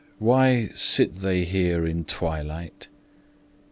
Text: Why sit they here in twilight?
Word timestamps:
Why 0.17 0.69
sit 0.73 1.13
they 1.13 1.43
here 1.43 1.85
in 1.85 2.05
twilight? 2.05 2.87